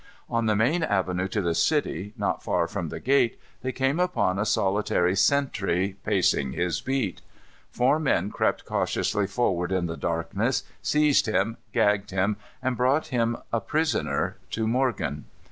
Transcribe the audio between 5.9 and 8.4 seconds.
pacing his beat. Four men